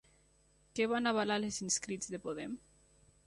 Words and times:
Què 0.77 0.87
van 0.93 1.11
avalar 1.11 1.37
els 1.43 1.61
inscrits 1.67 2.11
de 2.15 2.21
Podem? 2.27 2.57